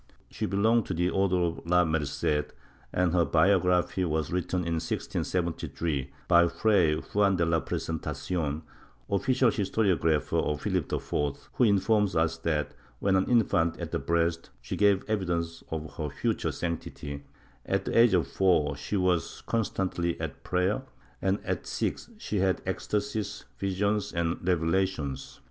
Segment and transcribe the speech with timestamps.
[0.31, 2.53] She belonged to the Order of La Merced,
[2.91, 8.63] and her biography was written in 1673, by Fray Juan de la Presentacion,
[9.11, 14.49] official historiographer of Philip IV, who informs us that, when an infant at the breast,
[14.59, 17.23] she gave evidence of her future sanctity;
[17.63, 20.81] at the age of four she was constantly at prayer,
[21.21, 25.39] and at six she had ecstasies, visions and revelations.